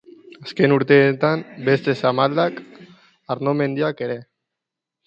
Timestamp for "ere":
4.09-4.19